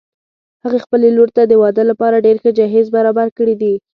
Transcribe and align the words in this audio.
هغې 0.63 0.79
خپلې 0.85 1.07
لور 1.17 1.29
ته 1.35 1.41
د 1.47 1.53
واده 1.61 1.83
لپاره 1.91 2.23
ډېر 2.25 2.37
ښه 2.43 2.51
جهیز 2.57 2.87
برابر 2.95 3.27
کړي 3.37 3.55
دي 3.61 3.73